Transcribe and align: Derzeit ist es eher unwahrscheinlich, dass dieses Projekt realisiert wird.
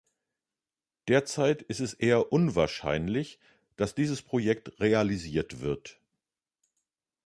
Derzeit 1.09 1.61
ist 1.61 1.79
es 1.79 1.93
eher 1.93 2.33
unwahrscheinlich, 2.33 3.37
dass 3.75 3.93
dieses 3.93 4.23
Projekt 4.23 4.79
realisiert 4.79 5.59
wird. 5.61 5.99